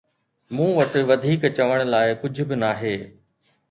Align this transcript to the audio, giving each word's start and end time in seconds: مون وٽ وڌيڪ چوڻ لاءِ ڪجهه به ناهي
مون 0.55 0.69
وٽ 0.77 0.93
وڌيڪ 1.09 1.41
چوڻ 1.57 1.77
لاءِ 1.93 2.07
ڪجهه 2.21 2.43
به 2.49 2.55
ناهي 2.63 2.95